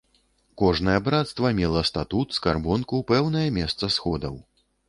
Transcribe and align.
Кожнае 0.61 0.95
брацтва 1.07 1.51
мела 1.59 1.83
статут, 1.91 2.33
скарбонку, 2.39 3.03
пэўнае 3.15 3.47
месца 3.59 3.95
сходаў. 3.99 4.35